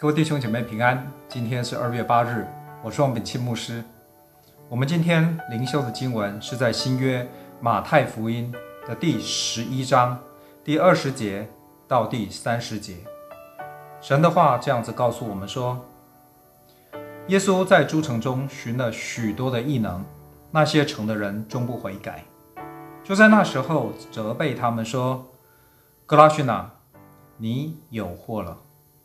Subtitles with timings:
[0.00, 2.46] 各位弟兄姐妹平安，今天是二月八日，
[2.82, 3.84] 我是王炳庆牧师。
[4.66, 7.28] 我们今天灵修的经文是在新约
[7.60, 8.50] 马太福音
[8.88, 10.18] 的第十一章
[10.64, 11.46] 第二十节
[11.86, 12.96] 到第三十节。
[14.00, 15.84] 神的话这样子告诉我们说：
[17.26, 20.02] 耶稣在诸城中寻了许多的异能，
[20.50, 22.24] 那些城的人终不悔改，
[23.04, 25.28] 就在那时候责备他们说
[26.06, 26.70] ：“哥拉汛哪，
[27.36, 28.56] 你有祸了。”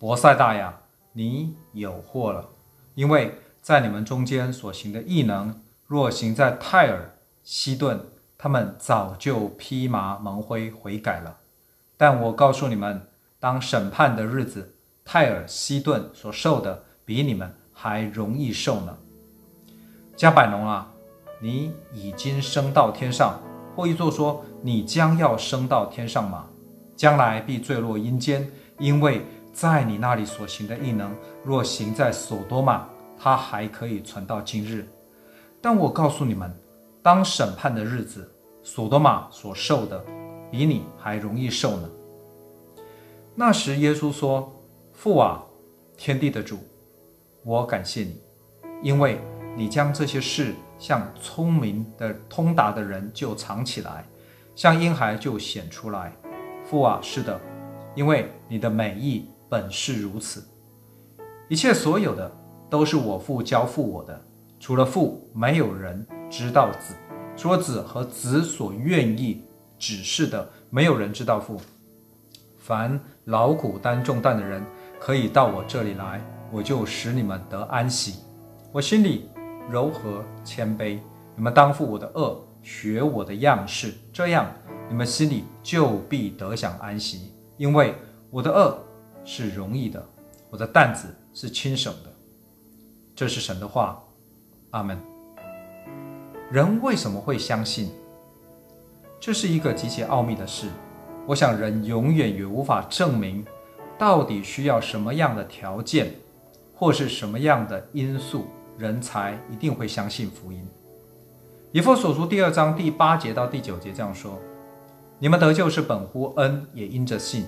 [0.00, 0.80] 伯赛大呀，
[1.12, 2.50] 你有祸了，
[2.94, 8.00] 因为在你们中间所行的异能，若行在泰尔、西顿，
[8.38, 11.38] 他们早就披麻蒙灰悔改了。
[11.96, 13.08] 但我告诉你们，
[13.40, 18.96] 当审判的日子，泰尔、西顿所受的，比你们还容易受呢。
[20.16, 20.92] 加百农啊，
[21.40, 23.40] 你已经升到天上，
[23.74, 26.46] 或一作说，你将要升到天上吗？
[26.94, 29.26] 将来必坠落阴间，因为。
[29.52, 32.86] 在你那里所行的异能，若行在所多玛，
[33.18, 34.88] 它还可以存到今日。
[35.60, 36.54] 但我告诉你们，
[37.02, 38.30] 当审判的日子，
[38.62, 40.02] 所多玛所受的，
[40.50, 41.88] 比你还容易受呢。
[43.34, 44.52] 那时耶稣说
[44.94, 45.44] ：“父啊，
[45.96, 46.58] 天地的主，
[47.42, 48.20] 我感谢你，
[48.82, 49.20] 因为
[49.56, 54.06] 你将这些事向聪明的通达的人就藏起来，
[54.54, 56.12] 向婴孩就显出来。
[56.64, 57.38] 父啊，是的，
[57.94, 60.44] 因为你的美意。”本是如此，
[61.48, 62.30] 一切所有的
[62.70, 64.22] 都是我父交付我的。
[64.60, 66.94] 除了父，没有人知道子；
[67.36, 69.42] 除了子和子所愿意
[69.76, 71.60] 指示的，没有人知道父。
[72.58, 74.64] 凡劳苦担重担的人，
[75.00, 78.20] 可以到我这里来，我就使你们得安息。
[78.70, 79.28] 我心里
[79.68, 81.00] 柔和谦卑，
[81.34, 84.46] 你们当负我的轭，学我的样式，这样
[84.88, 87.96] 你们心里就必得享安息，因为
[88.30, 88.76] 我的轭。
[89.32, 90.04] 是容易的，
[90.50, 92.12] 我的担子是轻省的，
[93.14, 94.02] 这是神的话，
[94.70, 94.98] 阿门。
[96.50, 97.92] 人为什么会相信？
[99.20, 100.66] 这是一个极其奥秘的事。
[101.28, 103.46] 我想人永远也无法证明，
[103.96, 106.12] 到底需要什么样的条件，
[106.74, 110.66] 或是什么样的因素，人才一定会相信福音。
[111.70, 114.36] 以弗所书第二章第八节到第九节这样说：
[115.20, 117.44] 你们得救是本乎恩，也因着信。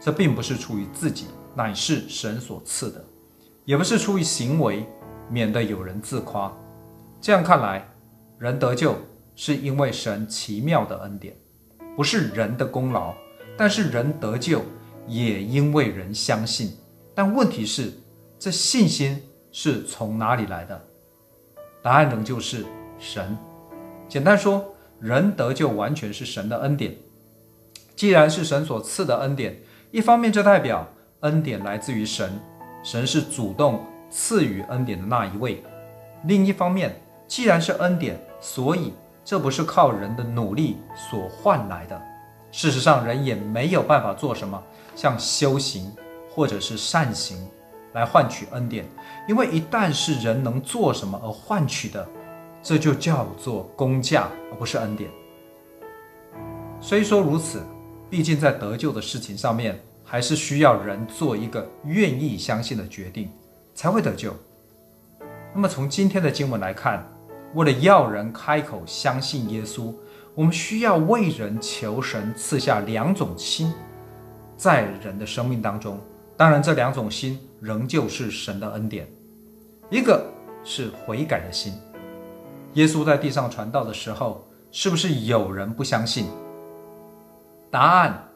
[0.00, 3.00] 这并不是出于自己，乃是神所赐的；
[3.64, 4.86] 也不是出于行为，
[5.28, 6.52] 免得有人自夸。
[7.20, 7.88] 这样看来，
[8.38, 8.96] 人得救
[9.34, 11.36] 是因为神奇妙的恩典，
[11.96, 13.14] 不是人的功劳。
[13.56, 14.62] 但是人得救
[15.08, 16.76] 也因为人相信。
[17.12, 17.92] 但问题是，
[18.38, 19.20] 这信心
[19.50, 20.80] 是从哪里来的？
[21.82, 22.64] 答案仍旧是
[23.00, 23.36] 神。
[24.08, 24.64] 简单说，
[25.00, 26.96] 人得救完全是神的恩典。
[27.96, 29.60] 既然是神所赐的恩典，
[29.90, 30.86] 一方面，这代表
[31.20, 32.38] 恩典来自于神，
[32.82, 35.62] 神是主动赐予恩典的那一位；
[36.24, 38.92] 另一方面，既然是恩典，所以
[39.24, 41.98] 这不是靠人的努力所换来的。
[42.52, 44.62] 事实上，人也没有办法做什么，
[44.94, 45.90] 像修行
[46.34, 47.48] 或者是善行
[47.94, 48.84] 来换取恩典，
[49.26, 52.06] 因为一旦是人能做什么而换取的，
[52.62, 55.08] 这就叫做工价，而不是恩典。
[56.78, 57.62] 虽说如此。
[58.10, 63.28] 毕竟，在得救的事情上面，还是需要人做一个愿意相信的决定，
[63.74, 64.34] 才会得救。
[65.54, 67.06] 那么，从今天的经文来看，
[67.54, 69.92] 为了要人开口相信耶稣，
[70.34, 73.72] 我们需要为人求神赐下两种心，
[74.56, 76.00] 在人的生命当中。
[76.36, 79.06] 当然，这两种心仍旧是神的恩典。
[79.90, 80.24] 一个
[80.64, 81.74] 是悔改的心。
[82.74, 86.26] 耶稣在地上传道的时候，是不是有人不相信？
[87.70, 88.28] 答案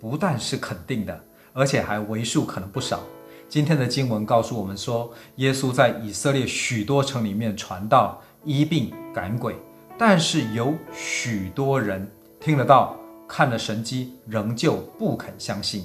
[0.00, 1.20] 不但是肯定的，
[1.52, 3.00] 而且还为数可能不少。
[3.48, 9.56] 今天的经文告诉我们说，耶稣在以色列许多城里面传道、医病、赶鬼，
[9.98, 12.08] 但是有许多人
[12.38, 12.96] 听得到、
[13.28, 15.84] 看了神迹，仍旧不肯相信。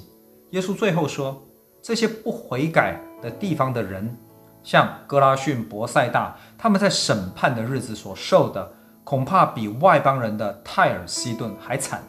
[0.50, 1.42] 耶稣最后说，
[1.82, 4.16] 这些不悔改的地方的人，
[4.62, 8.72] 像哥拉逊、伯赛大，他们在审判的日子所受的，
[9.02, 12.02] 恐怕比外邦人的泰尔、西顿还惨。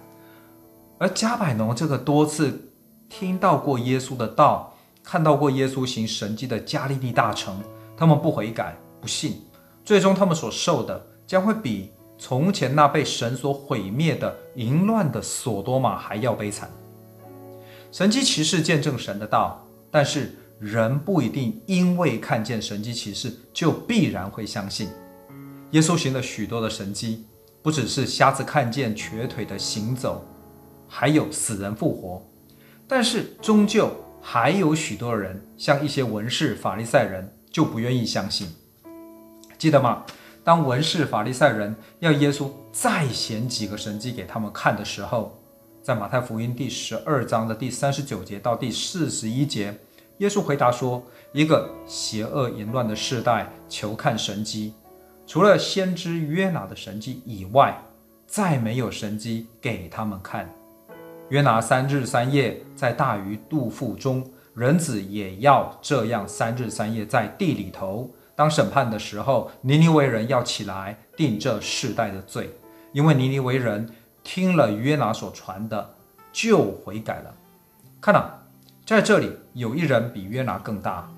[0.98, 2.72] 而加百农这个多次
[3.10, 7.62] 听到过耶稣的道，看到过耶稣行神迹的加利利大城，
[7.96, 9.42] 他们不悔改、不信，
[9.86, 16.70] 最终他们所受的将会比从前那被神所毁灭的淫乱的所多玛还要悲惨。
[17.92, 24.90] 神迹奇事见证神的道，但是人不一定因为看见神迹奇事就必然会相信。
[25.72, 27.26] 耶稣行了许多的神迹，
[27.62, 30.26] 不只是瞎子看见、瘸腿的行走。
[30.88, 32.26] 还有死人复活，
[32.88, 33.92] 但是终究
[34.22, 38.48] 还有许多人，像一些文士、法利赛人，就不愿意相信。
[39.58, 40.06] 记得吗？
[40.44, 45.38] 当文士、法利赛人要耶稣再显几个神迹给他们看的时候，
[45.84, 49.78] 在马太福音第十二章的第三十九节到第四十一节，
[50.20, 51.04] 耶稣回答说
[51.34, 54.74] ：“一个邪恶淫乱的世代，求看神迹，
[55.26, 57.82] 除了先知约拿的神迹以外，
[58.26, 60.50] 再没有神迹给他们看。”
[61.30, 68.10] 约拿三日三夜在大鱼肚腹中，人子也要这样三日三夜在地里头。
[68.34, 72.50] 当审判的时候，尼尼微人要起来定这世代的罪，
[72.94, 73.90] 因为尼尼微人
[74.24, 75.96] 听了约拿所传的，
[76.32, 77.34] 就悔改了。
[78.00, 78.40] 看啊，
[78.86, 81.10] 在这里有一人比约拿更大，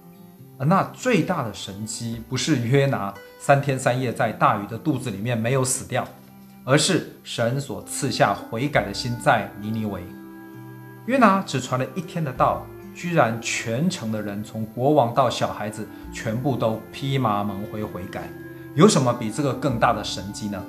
[0.57, 6.07] 那最大的神迹不是约拿三天三夜在大鱼的肚子里面没有死掉。
[6.69, 10.03] 而是神所赐下悔改的心在尼尼微。
[11.07, 12.63] 约拿只传了一天的道，
[12.93, 18.29] 居然全城的人从国王到小孩子全部都披麻蒙灰悔改。
[18.75, 20.63] 有什么比这个更大的神迹呢？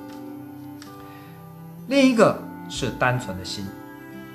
[1.88, 2.34] 另一个
[2.70, 3.66] 是单纯的心。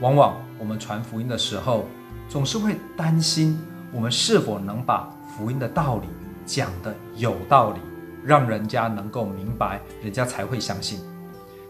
[0.02, 1.86] 往往我们传福音的时候，
[2.30, 3.60] 总是会担心
[3.92, 6.08] 我们是否能把福音的道理
[6.46, 7.80] 讲得有道理，
[8.24, 11.00] 让人家能够明白，人家才会相信。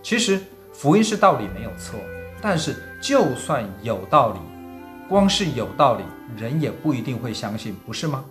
[0.06, 0.40] 其实
[0.72, 2.00] 福音是道理没有错，
[2.40, 4.40] 但是就算有道理，
[5.10, 6.04] 光是有道理，
[6.38, 8.24] 人也不一定会相信，不是吗？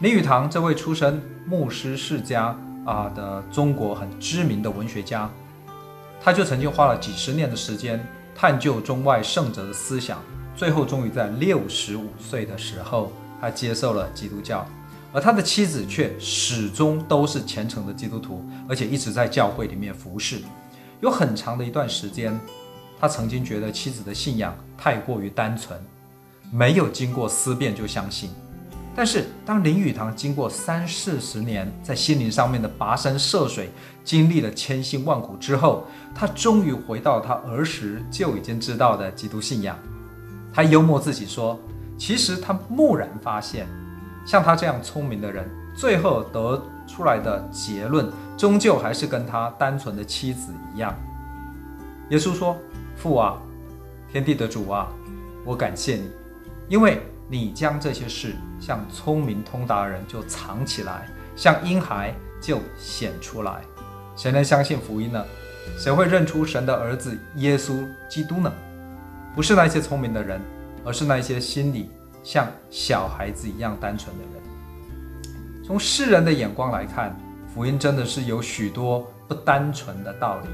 [0.00, 5.30] 林语堂这位出身牧师世家啊的中国很知名的文学家，
[6.20, 8.04] 他就曾经花了几十年的时间
[8.34, 10.18] 探究中外圣哲的思想，
[10.56, 14.66] 最后终于在六十五岁的时候，他接受了基督教。
[15.12, 20.40] 而他的妻子却始终都是虔诚的基督徒，而且一直在教会里面服侍。
[21.00, 22.38] 有很长的一段时间，
[22.98, 25.78] 他曾经觉得妻子的信仰太过于单纯，
[26.50, 28.30] 没有经过思辨就相信。
[28.94, 33.70] 但是当林语堂经过三四十年在心灵上面的跋山涉水，
[34.04, 39.78] 经历了千辛万苦之后，他终于回到他儿时就已经知道的基督信仰。
[40.54, 41.58] 他幽默自己说
[41.98, 43.66] ：“其实他蓦然发现。”
[44.24, 50.94] 像他这样聪明的人，最后得出来的结论，终究还是跟他单纯的妻子一样。
[52.10, 52.56] 耶稣说
[52.96, 53.38] ：“父啊，
[54.12, 54.88] 天地的主啊，
[55.44, 56.10] 我感谢你，
[56.68, 63.62] 因为你将这些事向聪明通达的人就藏起来，向婴孩就显出来。
[64.14, 65.24] 谁能相信福音呢？
[65.78, 68.52] 谁会认出神的儿子耶稣基督呢？
[69.34, 70.40] 不是那些聪明的人，
[70.84, 71.90] 而是那些心里。”
[72.22, 77.16] 像小孩子一样单纯的人，从世人的眼光来看，
[77.52, 80.48] 福音真的是有许多不单纯的道理，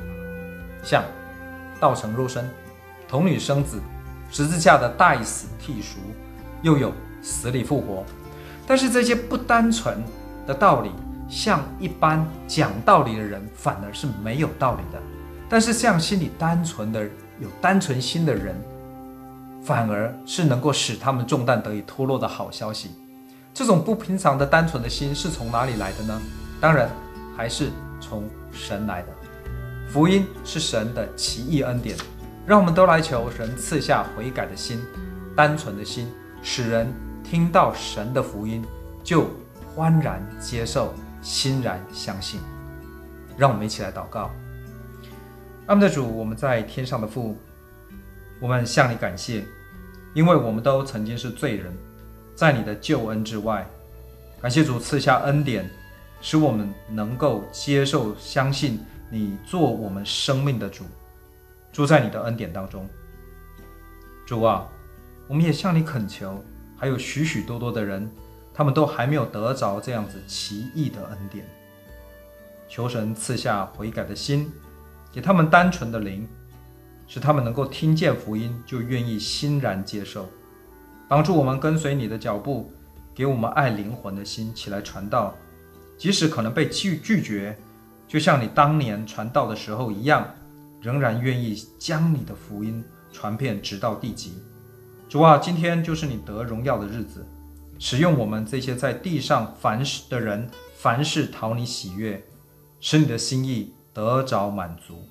[0.83, 1.05] 像
[1.79, 2.49] 道成肉身、
[3.07, 3.81] 童女生子、
[4.31, 5.99] 十字架的代死替赎，
[6.63, 6.93] 又有
[7.23, 8.05] 死里复活。
[8.67, 10.03] 但是这些不单纯
[10.47, 10.91] 的道理，
[11.29, 14.99] 像一般讲道理的人反而是没有道理的；
[15.49, 17.05] 但是像心里单纯的、
[17.39, 18.55] 有单纯心的人，
[19.69, 22.93] 反而是能够使他们重担得以脱落的好消息。
[23.53, 26.19] 这种不平常的单纯的心是从哪里来的呢？
[26.59, 26.89] 当然
[27.37, 27.69] 还是
[28.01, 29.09] 从神来的。
[29.87, 31.95] 福音是神的奇异恩典，
[32.47, 34.81] 让我们都来求神赐下悔改的心、
[35.37, 36.11] 单纯的心，
[36.43, 36.91] 使人
[37.23, 38.65] 听到神的福音
[39.05, 39.27] 就
[39.75, 42.41] 欢然接受、欣然相信。
[43.37, 44.31] 让我们一起来祷告。
[45.67, 47.37] 阿们的主，我们在天上的父，
[48.41, 49.45] 我们向你感谢。
[50.19, 51.73] 因为我们都曾经是罪人，
[52.35, 53.65] 在你的救恩之外，
[54.43, 55.71] 感谢主赐下恩典，
[56.21, 58.81] 使我们能够接受、相信
[59.13, 60.83] 你做我们生命的主，
[61.73, 62.85] 住在你的恩典当中。
[64.27, 64.67] 主啊，
[65.29, 66.43] 我们也向你恳求，
[66.77, 68.11] 还有许许多多的人，
[68.53, 71.47] 他们都还没有得着这样子奇异的恩典，
[72.69, 74.53] 求神赐下悔改的心，
[75.13, 76.29] 给他们单纯的灵。
[77.09, 80.29] 使他们能够听见福音，就愿意欣然接受，
[81.09, 82.71] 帮助我们跟随你的脚步，
[83.15, 85.35] 给我们爱灵魂的心起来传道，
[85.97, 87.59] 即使可能被拒拒绝，
[88.07, 90.29] 就像你当年传道的时候一样，
[90.83, 94.35] 仍然愿意将你的福音传遍直到地极。
[95.09, 97.27] 主啊，今天就是你得荣耀的日子，
[97.79, 100.47] 使用我们这些在地上凡事的人，
[100.77, 102.23] 凡事讨你喜悦，
[102.81, 105.09] 使你的心意得着满足。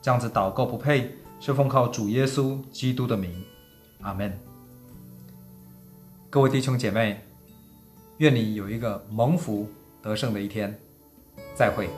[0.00, 1.14] 这样子祷告不配。
[1.46, 3.32] 是奉靠主耶稣基督的名，
[4.00, 4.36] 阿门。
[6.28, 7.20] 各位弟兄姐妹，
[8.18, 9.68] 愿你有一个蒙福
[10.02, 10.76] 得胜的一天。
[11.54, 11.88] 再会。